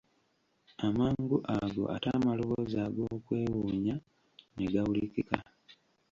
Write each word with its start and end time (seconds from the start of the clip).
Amangu 0.87 1.37
ago 1.57 1.83
ate 1.95 2.07
amaloboozi 2.17 2.77
ag'okwewuunya 2.85 3.95
ne 4.55 4.65
gawulikika. 4.71 5.37